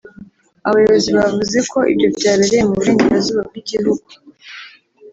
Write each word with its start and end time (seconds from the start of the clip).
Abayobozi 0.67 1.09
bavuze 1.17 1.57
ko 1.71 1.79
ibyo 1.91 2.07
byabereye 2.17 2.61
mu 2.67 2.73
Burengerazuba 2.77 3.41
bw’igihugu 3.49 3.99